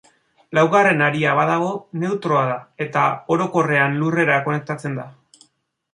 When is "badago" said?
1.39-1.67